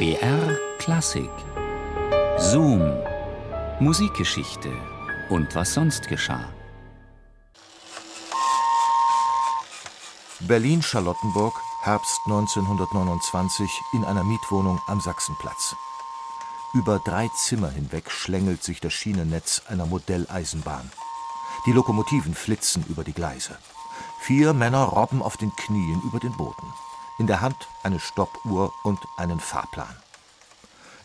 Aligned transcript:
BR 0.00 0.58
Klassik 0.78 1.28
Zoom 2.38 2.80
Musikgeschichte 3.80 4.72
und 5.28 5.54
was 5.54 5.74
sonst 5.74 6.08
geschah. 6.08 6.48
Berlin-Charlottenburg, 10.40 11.52
Herbst 11.82 12.18
1929, 12.24 13.70
in 13.92 14.06
einer 14.06 14.24
Mietwohnung 14.24 14.80
am 14.86 15.02
Sachsenplatz. 15.02 15.76
Über 16.72 16.98
drei 17.00 17.28
Zimmer 17.36 17.68
hinweg 17.68 18.10
schlängelt 18.10 18.64
sich 18.64 18.80
das 18.80 18.94
Schienennetz 18.94 19.64
einer 19.68 19.84
Modelleisenbahn. 19.84 20.90
Die 21.66 21.72
Lokomotiven 21.72 22.32
flitzen 22.32 22.86
über 22.88 23.04
die 23.04 23.12
Gleise. 23.12 23.58
Vier 24.20 24.54
Männer 24.54 24.84
robben 24.84 25.20
auf 25.22 25.36
den 25.36 25.54
Knien 25.56 26.00
über 26.06 26.20
den 26.20 26.34
Boden. 26.38 26.72
In 27.20 27.26
der 27.26 27.42
Hand 27.42 27.68
eine 27.82 28.00
Stoppuhr 28.00 28.72
und 28.82 28.98
einen 29.18 29.40
Fahrplan. 29.40 29.94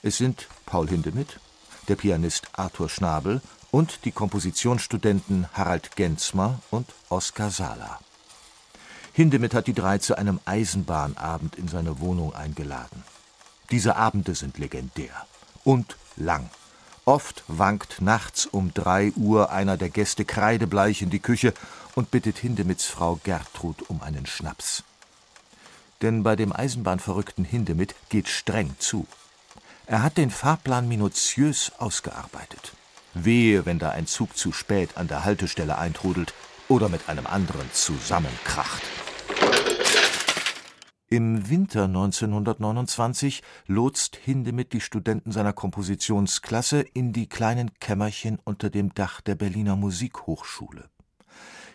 Es 0.01 0.15
sind 0.15 0.47
Paul 0.65 0.87
Hindemith, 0.87 1.41
der 1.89 1.97
Pianist 1.97 2.47
Arthur 2.53 2.87
Schnabel 2.87 3.41
und 3.69 4.05
die 4.05 4.13
Kompositionsstudenten 4.13 5.49
Harald 5.51 5.97
Genzmer 5.97 6.61
und 6.71 6.87
Oskar 7.09 7.51
Sala. 7.51 7.99
Hindemith 9.11 9.53
hat 9.53 9.67
die 9.67 9.73
drei 9.73 9.97
zu 9.97 10.17
einem 10.17 10.39
Eisenbahnabend 10.45 11.57
in 11.57 11.67
seine 11.67 11.99
Wohnung 11.99 12.33
eingeladen. 12.33 13.03
Diese 13.71 13.97
Abende 13.97 14.35
sind 14.35 14.57
legendär 14.57 15.27
und 15.65 15.97
lang. 16.15 16.49
Oft 17.03 17.43
wankt 17.49 17.99
nachts 17.99 18.45
um 18.45 18.73
drei 18.73 19.11
Uhr 19.17 19.51
einer 19.51 19.75
der 19.75 19.89
Gäste 19.89 20.23
kreidebleich 20.23 21.01
in 21.01 21.09
die 21.09 21.19
Küche 21.19 21.53
und 21.93 22.09
bittet 22.09 22.37
Hindemiths 22.37 22.85
Frau 22.85 23.19
Gertrud 23.21 23.89
um 23.89 24.01
einen 24.01 24.25
Schnaps. 24.25 24.85
Denn 26.01 26.23
bei 26.23 26.35
dem 26.35 26.53
Eisenbahnverrückten 26.53 27.45
Hindemith 27.45 27.95
geht 28.09 28.27
streng 28.27 28.75
zu. 28.79 29.07
Er 29.85 30.03
hat 30.03 30.17
den 30.17 30.29
Fahrplan 30.29 30.87
minutiös 30.87 31.71
ausgearbeitet. 31.77 32.73
Wehe, 33.13 33.65
wenn 33.65 33.79
da 33.79 33.91
ein 33.91 34.07
Zug 34.07 34.35
zu 34.35 34.51
spät 34.51 34.97
an 34.97 35.07
der 35.07 35.23
Haltestelle 35.23 35.77
eintrudelt 35.77 36.33
oder 36.67 36.89
mit 36.89 37.07
einem 37.07 37.27
anderen 37.27 37.71
zusammenkracht. 37.71 38.83
Im 41.07 41.49
Winter 41.49 41.83
1929 41.83 43.43
lotst 43.67 44.15
Hindemith 44.15 44.73
die 44.73 44.81
Studenten 44.81 45.31
seiner 45.31 45.53
Kompositionsklasse 45.53 46.81
in 46.81 47.13
die 47.13 47.29
kleinen 47.29 47.75
Kämmerchen 47.79 48.39
unter 48.43 48.71
dem 48.71 48.93
Dach 48.95 49.21
der 49.21 49.35
Berliner 49.35 49.75
Musikhochschule. 49.75 50.89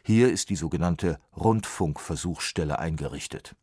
Hier 0.02 0.32
ist 0.32 0.50
die 0.50 0.56
sogenannte 0.56 1.20
Rundfunkversuchsstelle 1.36 2.78
eingerichtet. 2.80 3.54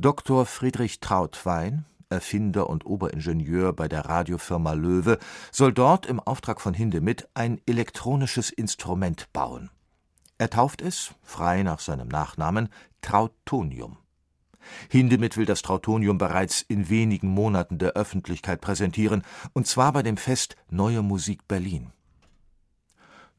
Dr. 0.00 0.46
Friedrich 0.46 1.00
Trautwein, 1.00 1.84
Erfinder 2.08 2.70
und 2.70 2.86
Oberingenieur 2.86 3.72
bei 3.72 3.88
der 3.88 4.04
Radiofirma 4.04 4.74
Löwe, 4.74 5.18
soll 5.50 5.72
dort 5.72 6.06
im 6.06 6.20
Auftrag 6.20 6.60
von 6.60 6.72
Hindemith 6.72 7.26
ein 7.34 7.60
elektronisches 7.66 8.50
Instrument 8.50 9.32
bauen. 9.32 9.70
Er 10.38 10.50
tauft 10.50 10.82
es, 10.82 11.14
frei 11.24 11.64
nach 11.64 11.80
seinem 11.80 12.06
Nachnamen, 12.06 12.68
Trautonium. 13.02 13.98
Hindemith 14.88 15.36
will 15.36 15.46
das 15.46 15.62
Trautonium 15.62 16.16
bereits 16.16 16.62
in 16.62 16.88
wenigen 16.88 17.26
Monaten 17.26 17.78
der 17.78 17.94
Öffentlichkeit 17.94 18.60
präsentieren, 18.60 19.24
und 19.52 19.66
zwar 19.66 19.92
bei 19.92 20.04
dem 20.04 20.16
Fest 20.16 20.54
Neue 20.70 21.02
Musik 21.02 21.48
Berlin. 21.48 21.90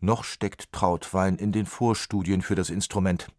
Noch 0.01 0.25
steckt 0.25 0.73
Trautwein 0.73 1.38
in 1.38 1.53
den 1.53 1.66
Vorstudien 1.66 2.41
für 2.41 2.55
das 2.55 2.69
Instrument. 2.69 3.29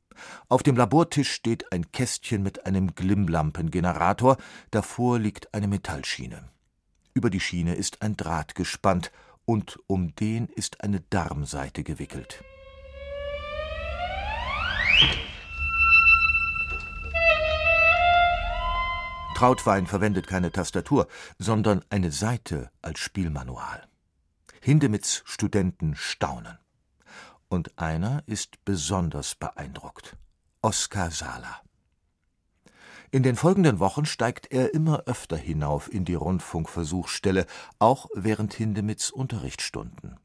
Auf 0.48 0.62
dem 0.62 0.76
Labortisch 0.76 1.30
steht 1.30 1.72
ein 1.72 1.92
Kästchen 1.92 2.42
mit 2.42 2.66
einem 2.66 2.94
Glimmlampengenerator, 2.94 4.36
davor 4.70 5.18
liegt 5.18 5.54
eine 5.54 5.68
Metallschiene. 5.68 6.48
Über 7.14 7.30
die 7.30 7.40
Schiene 7.40 7.74
ist 7.74 8.02
ein 8.02 8.16
Draht 8.16 8.54
gespannt, 8.54 9.10
und 9.44 9.80
um 9.88 10.14
den 10.14 10.46
ist 10.46 10.82
eine 10.82 11.00
Darmseite 11.00 11.82
gewickelt. 11.82 12.44
Trautwein 19.34 19.86
verwendet 19.86 20.26
keine 20.26 20.52
Tastatur, 20.52 21.08
sondern 21.38 21.82
eine 21.88 22.12
Seite 22.12 22.70
als 22.82 23.00
Spielmanual. 23.00 23.88
Hindemiths 24.60 25.22
Studenten 25.24 25.96
staunen. 25.96 26.58
Und 27.50 27.76
einer 27.78 28.22
ist 28.26 28.64
besonders 28.64 29.34
beeindruckt. 29.34 30.16
Oskar 30.62 31.10
Sala. 31.10 31.60
In 33.10 33.24
den 33.24 33.34
folgenden 33.34 33.80
Wochen 33.80 34.06
steigt 34.06 34.52
er 34.52 34.72
immer 34.72 35.02
öfter 35.06 35.36
hinauf 35.36 35.92
in 35.92 36.04
die 36.04 36.14
Rundfunkversuchsstelle, 36.14 37.46
auch 37.80 38.06
während 38.14 38.54
Hindemiths 38.54 39.10
Unterrichtsstunden. 39.10 40.20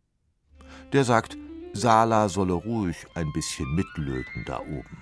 Der 0.94 1.04
sagt, 1.04 1.36
Sala 1.74 2.30
solle 2.30 2.54
ruhig 2.54 3.08
ein 3.16 3.34
bisschen 3.34 3.74
mitlöten 3.74 4.46
da 4.46 4.60
oben. 4.60 5.02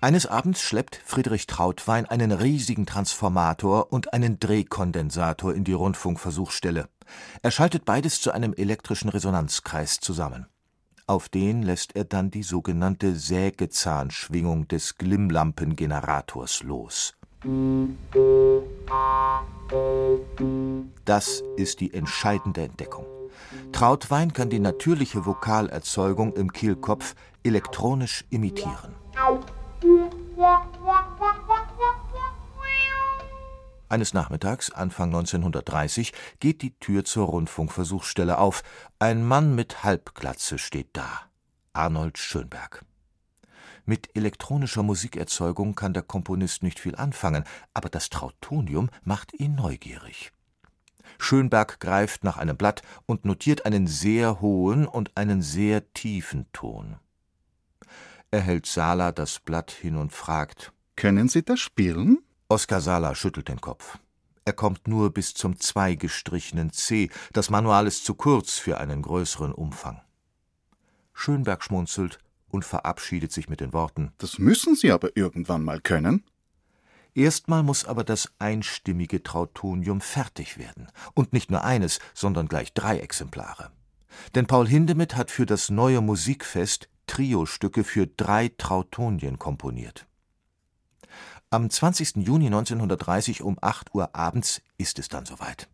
Eines 0.00 0.26
Abends 0.26 0.62
schleppt 0.62 1.00
Friedrich 1.04 1.48
Trautwein 1.48 2.06
einen 2.06 2.30
riesigen 2.30 2.86
Transformator 2.86 3.92
und 3.92 4.12
einen 4.12 4.38
Drehkondensator 4.38 5.52
in 5.52 5.64
die 5.64 5.72
Rundfunkversuchsstelle. 5.72 6.88
Er 7.42 7.50
schaltet 7.50 7.84
beides 7.84 8.20
zu 8.20 8.32
einem 8.32 8.54
elektrischen 8.54 9.08
Resonanzkreis 9.08 10.00
zusammen. 10.00 10.46
Auf 11.06 11.28
den 11.28 11.62
lässt 11.62 11.96
er 11.96 12.04
dann 12.04 12.30
die 12.30 12.42
sogenannte 12.42 13.16
Sägezahnschwingung 13.16 14.68
des 14.68 14.96
Glimmlampengenerators 14.98 16.62
los. 16.62 17.14
Das 21.04 21.42
ist 21.56 21.80
die 21.80 21.92
entscheidende 21.92 22.62
Entdeckung. 22.62 23.06
Trautwein 23.72 24.32
kann 24.32 24.48
die 24.48 24.60
natürliche 24.60 25.26
Vokalerzeugung 25.26 26.34
im 26.34 26.52
Kehlkopf 26.52 27.14
elektronisch 27.42 28.24
imitieren. 28.30 28.94
Eines 33.92 34.14
Nachmittags, 34.14 34.70
Anfang 34.70 35.10
1930, 35.10 36.14
geht 36.40 36.62
die 36.62 36.74
Tür 36.78 37.04
zur 37.04 37.26
Rundfunkversuchsstelle 37.26 38.38
auf. 38.38 38.62
Ein 38.98 39.22
Mann 39.22 39.54
mit 39.54 39.84
Halbglatze 39.84 40.56
steht 40.56 40.88
da. 40.94 41.20
Arnold 41.74 42.16
Schönberg. 42.16 42.86
Mit 43.84 44.16
elektronischer 44.16 44.82
Musikerzeugung 44.82 45.74
kann 45.74 45.92
der 45.92 46.04
Komponist 46.04 46.62
nicht 46.62 46.80
viel 46.80 46.96
anfangen, 46.96 47.44
aber 47.74 47.90
das 47.90 48.08
Trautonium 48.08 48.88
macht 49.04 49.38
ihn 49.38 49.56
neugierig. 49.56 50.32
Schönberg 51.18 51.78
greift 51.78 52.24
nach 52.24 52.38
einem 52.38 52.56
Blatt 52.56 52.80
und 53.04 53.26
notiert 53.26 53.66
einen 53.66 53.86
sehr 53.86 54.40
hohen 54.40 54.88
und 54.88 55.14
einen 55.18 55.42
sehr 55.42 55.92
tiefen 55.92 56.46
Ton. 56.54 56.96
Er 58.30 58.40
hält 58.40 58.64
Sala 58.64 59.12
das 59.12 59.38
Blatt 59.38 59.70
hin 59.70 59.98
und 59.98 60.14
fragt: 60.14 60.72
Können 60.96 61.28
Sie 61.28 61.42
das 61.42 61.60
spielen? 61.60 62.20
Oskar 62.52 62.82
Sala 62.82 63.14
schüttelt 63.14 63.48
den 63.48 63.62
Kopf. 63.62 63.96
Er 64.44 64.52
kommt 64.52 64.86
nur 64.86 65.10
bis 65.10 65.32
zum 65.32 65.58
zweigestrichenen 65.58 66.70
C. 66.70 67.08
Das 67.32 67.48
Manual 67.48 67.86
ist 67.86 68.04
zu 68.04 68.14
kurz 68.14 68.58
für 68.58 68.76
einen 68.76 69.00
größeren 69.00 69.52
Umfang. 69.52 70.02
Schönberg 71.14 71.64
schmunzelt 71.64 72.18
und 72.50 72.66
verabschiedet 72.66 73.32
sich 73.32 73.48
mit 73.48 73.60
den 73.60 73.72
Worten: 73.72 74.12
Das 74.18 74.38
müssen 74.38 74.76
Sie 74.76 74.92
aber 74.92 75.16
irgendwann 75.16 75.64
mal 75.64 75.80
können. 75.80 76.24
Erstmal 77.14 77.62
muss 77.62 77.86
aber 77.86 78.04
das 78.04 78.30
einstimmige 78.38 79.22
Trautonium 79.22 80.02
fertig 80.02 80.58
werden. 80.58 80.88
Und 81.14 81.32
nicht 81.32 81.50
nur 81.50 81.64
eines, 81.64 82.00
sondern 82.12 82.48
gleich 82.48 82.74
drei 82.74 82.98
Exemplare. 82.98 83.70
Denn 84.34 84.46
Paul 84.46 84.68
Hindemith 84.68 85.16
hat 85.16 85.30
für 85.30 85.46
das 85.46 85.70
neue 85.70 86.02
Musikfest 86.02 86.90
Triostücke 87.06 87.82
für 87.82 88.06
drei 88.06 88.50
Trautonien 88.58 89.38
komponiert. 89.38 90.06
Am 91.52 91.68
20. 91.68 92.26
Juni 92.26 92.46
1930 92.46 93.42
um 93.42 93.58
8 93.60 93.94
Uhr 93.94 94.16
abends 94.16 94.62
ist 94.78 94.98
es 94.98 95.10
dann 95.10 95.26
soweit. 95.26 95.68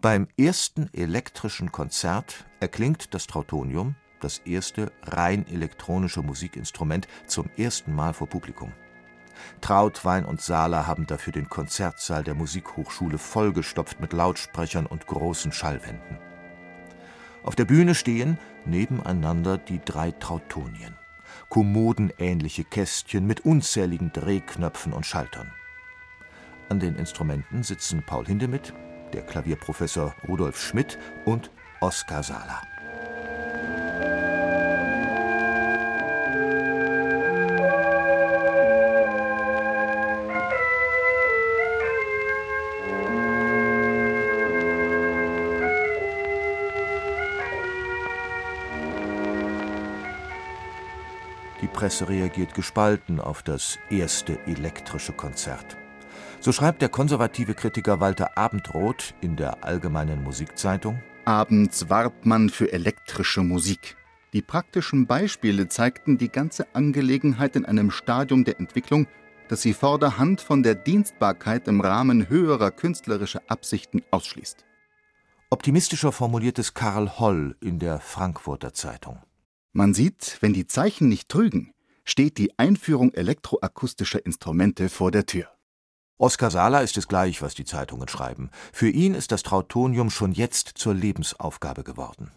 Beim 0.00 0.26
ersten 0.36 0.92
elektrischen 0.92 1.70
Konzert 1.70 2.46
erklingt 2.58 3.14
das 3.14 3.28
Trautonium, 3.28 3.94
das 4.18 4.38
erste 4.38 4.90
rein 5.04 5.46
elektronische 5.46 6.22
Musikinstrument, 6.22 7.06
zum 7.28 7.48
ersten 7.56 7.94
Mal 7.94 8.12
vor 8.12 8.26
Publikum. 8.26 8.72
Trautwein 9.60 10.24
und 10.24 10.40
Sala 10.40 10.88
haben 10.88 11.06
dafür 11.06 11.32
den 11.32 11.48
Konzertsaal 11.48 12.24
der 12.24 12.34
Musikhochschule 12.34 13.16
vollgestopft 13.16 14.00
mit 14.00 14.12
Lautsprechern 14.12 14.86
und 14.86 15.06
großen 15.06 15.52
Schallwänden. 15.52 16.18
Auf 17.44 17.54
der 17.54 17.66
Bühne 17.66 17.94
stehen 17.94 18.36
nebeneinander 18.66 19.58
die 19.58 19.78
drei 19.78 20.10
Trautonien, 20.10 20.96
kommodenähnliche 21.48 22.64
Kästchen 22.64 23.26
mit 23.26 23.40
unzähligen 23.44 24.12
Drehknöpfen 24.12 24.92
und 24.92 25.06
Schaltern. 25.06 25.52
An 26.68 26.78
den 26.78 26.94
Instrumenten 26.96 27.62
sitzen 27.62 28.04
Paul 28.04 28.26
Hindemith, 28.26 28.72
der 29.12 29.22
Klavierprofessor 29.22 30.14
Rudolf 30.28 30.60
Schmidt 30.60 30.98
und 31.24 31.50
Oskar 31.80 32.22
Sala. 32.22 32.62
Presse 51.66 52.08
reagiert 52.08 52.54
gespalten 52.54 53.20
auf 53.20 53.42
das 53.42 53.78
erste 53.90 54.38
elektrische 54.46 55.12
Konzert. 55.12 55.76
So 56.40 56.52
schreibt 56.52 56.82
der 56.82 56.88
konservative 56.88 57.54
Kritiker 57.54 58.00
Walter 58.00 58.38
Abendroth 58.38 59.14
in 59.20 59.36
der 59.36 59.64
Allgemeinen 59.64 60.22
Musikzeitung: 60.22 61.02
Abends 61.24 61.90
warb 61.90 62.24
man 62.24 62.48
für 62.48 62.72
elektrische 62.72 63.42
Musik. 63.42 63.96
Die 64.32 64.42
praktischen 64.42 65.06
Beispiele 65.06 65.68
zeigten 65.68 66.16
die 66.16 66.30
ganze 66.30 66.74
Angelegenheit 66.74 67.56
in 67.56 67.66
einem 67.66 67.90
Stadium 67.90 68.44
der 68.44 68.60
Entwicklung, 68.60 69.06
das 69.48 69.62
sie 69.62 69.74
vorderhand 69.74 70.40
von 70.40 70.62
der 70.62 70.76
Dienstbarkeit 70.76 71.66
im 71.66 71.80
Rahmen 71.80 72.28
höherer 72.28 72.70
künstlerischer 72.70 73.42
Absichten 73.48 74.02
ausschließt. 74.12 74.64
Optimistischer 75.50 76.12
formuliert 76.12 76.60
es 76.60 76.74
Karl 76.74 77.18
Holl 77.18 77.56
in 77.60 77.80
der 77.80 77.98
Frankfurter 77.98 78.72
Zeitung. 78.72 79.18
Man 79.72 79.94
sieht, 79.94 80.38
wenn 80.40 80.52
die 80.52 80.66
Zeichen 80.66 81.08
nicht 81.08 81.28
trügen, 81.28 81.72
steht 82.04 82.38
die 82.38 82.58
Einführung 82.58 83.14
elektroakustischer 83.14 84.24
Instrumente 84.26 84.88
vor 84.88 85.12
der 85.12 85.26
Tür. 85.26 85.46
Oskar 86.18 86.50
Sala 86.50 86.80
ist 86.80 86.98
es 86.98 87.06
gleich, 87.06 87.40
was 87.40 87.54
die 87.54 87.64
Zeitungen 87.64 88.08
schreiben. 88.08 88.50
Für 88.72 88.88
ihn 88.90 89.14
ist 89.14 89.30
das 89.30 89.44
Trautonium 89.44 90.10
schon 90.10 90.32
jetzt 90.32 90.72
zur 90.74 90.92
Lebensaufgabe 90.92 91.84
geworden. 91.84 92.32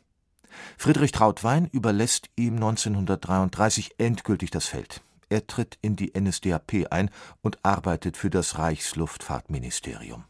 Friedrich 0.78 1.12
Trautwein 1.12 1.68
überlässt 1.72 2.30
ihm 2.36 2.56
1933 2.56 3.96
endgültig 3.98 4.52
das 4.52 4.68
Feld. 4.68 5.02
Er 5.30 5.48
tritt 5.48 5.80
in 5.82 5.96
die 5.96 6.14
NSDAP 6.16 6.86
ein 6.92 7.10
und 7.42 7.58
arbeitet 7.64 8.16
für 8.16 8.30
das 8.30 8.60
Reichsluftfahrtministerium. 8.60 10.24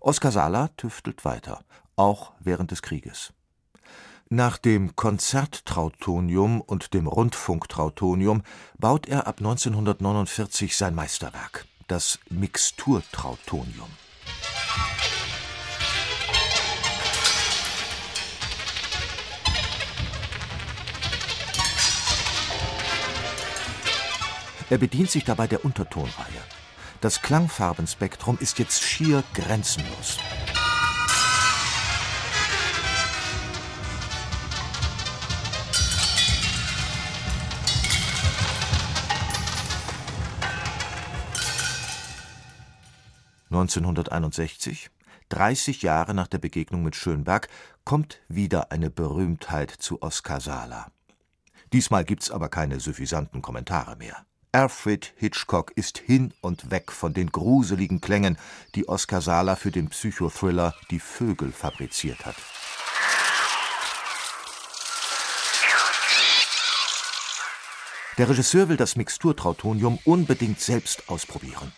Oskar 0.00 0.32
Sala 0.32 0.68
tüftelt 0.76 1.24
weiter, 1.24 1.64
auch 1.94 2.32
während 2.40 2.72
des 2.72 2.82
Krieges. 2.82 3.32
Nach 4.30 4.56
dem 4.56 4.96
Konzerttrautonium 4.96 6.62
und 6.62 6.94
dem 6.94 7.06
Rundfunktrautonium 7.06 8.42
baut 8.78 9.06
er 9.06 9.26
ab 9.26 9.36
1949 9.38 10.76
sein 10.76 10.94
Meisterwerk, 10.94 11.66
das 11.88 12.18
Mixturtrautonium. 12.30 13.90
Er 24.70 24.78
bedient 24.78 25.10
sich 25.10 25.24
dabei 25.24 25.46
der 25.46 25.66
Untertonreihe. 25.66 26.42
Das 27.02 27.20
Klangfarbenspektrum 27.20 28.38
ist 28.40 28.58
jetzt 28.58 28.82
schier 28.82 29.22
grenzenlos. 29.34 30.18
(1961), 43.54 44.90
30 45.28 45.82
Jahre 45.82 46.12
nach 46.12 46.26
der 46.26 46.38
Begegnung 46.38 46.82
mit 46.82 46.96
Schönberg, 46.96 47.48
kommt 47.84 48.20
wieder 48.28 48.72
eine 48.72 48.90
Berühmtheit 48.90 49.70
zu 49.70 50.02
Oskar 50.02 50.40
Sala. 50.40 50.90
Diesmal 51.72 52.04
gibt's 52.04 52.30
aber 52.30 52.48
keine 52.48 52.80
suffisanten 52.80 53.42
Kommentare 53.42 53.96
mehr 53.96 54.26
Alfred 54.54 55.12
Hitchcock 55.16 55.72
ist 55.74 55.98
hin 55.98 56.32
und 56.40 56.70
weg 56.70 56.92
von 56.92 57.12
den 57.12 57.32
gruseligen 57.32 58.00
Klängen, 58.00 58.38
die 58.76 58.88
Oskar 58.88 59.20
Sala 59.20 59.56
für 59.56 59.72
den 59.72 59.88
Psychothriller 59.88 60.76
Die 60.92 61.00
Vögel 61.00 61.50
fabriziert 61.50 62.24
hat. 62.24 62.36
Der 68.16 68.28
Regisseur 68.28 68.68
will 68.68 68.76
das 68.76 68.94
Mixturtrautonium 68.94 69.98
unbedingt 70.04 70.60
selbst 70.60 71.08
ausprobieren. 71.08 71.72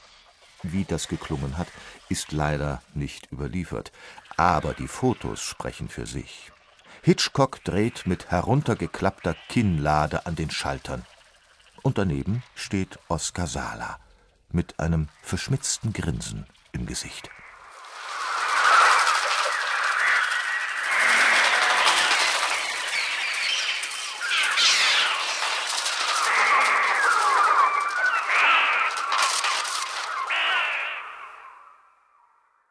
Wie 0.63 0.85
das 0.85 1.09
geklungen 1.09 1.59
hat, 1.59 1.69
ist 2.09 2.33
leider 2.33 2.83
nicht 2.95 3.31
überliefert, 3.33 3.93
aber 4.37 4.75
die 4.75 4.89
Fotos 4.89 5.43
sprechen 5.43 5.89
für 5.89 6.07
sich. 6.07 6.53
Hitchcock 7.03 7.63
dreht 7.63 8.07
mit 8.07 8.31
heruntergeklappter 8.31 9.37
Kinnlade 9.49 10.27
an 10.27 10.35
den 10.35 10.51
Schaltern. 10.51 11.05
Und 11.83 11.99
daneben 11.99 12.43
steht 12.55 12.99
Oskar 13.09 13.47
Sala 13.47 14.01
mit 14.51 14.81
einem 14.81 15.09
verschmitzten 15.23 15.93
Grinsen 15.93 16.47
im 16.73 16.87
Gesicht 16.87 17.31